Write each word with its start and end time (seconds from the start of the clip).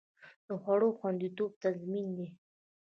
د 0.47 0.49
خوړو 0.61 0.89
خوندیتوب 0.97 1.51
تضمین 1.63 2.07
دی؟ 2.17 2.27